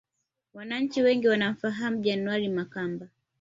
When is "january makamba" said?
2.01-3.07